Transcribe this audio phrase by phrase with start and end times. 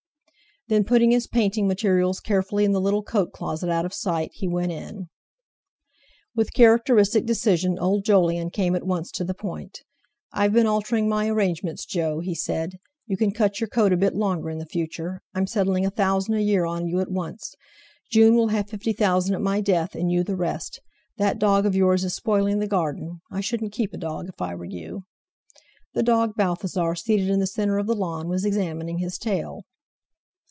[0.67, 4.47] Then putting his painting materials carefully in the little coat closet out of sight, he
[4.47, 5.07] went in.
[6.33, 9.81] With characteristic decision old Jolyon came at once to the point.
[10.31, 12.77] "I've been altering my arrangements, Jo," he said.
[13.05, 16.41] "You can cut your coat a bit longer in the future—I'm settling a thousand a
[16.41, 17.53] year on you at once.
[18.09, 20.79] June will have fifty thousand at my death; and you the rest.
[21.17, 23.19] That dog of yours is spoiling the garden.
[23.29, 25.03] I shouldn't keep a dog, if I were you!"
[25.95, 29.65] The dog Balthasar, seated in the centre of the lawn, was examining his tail.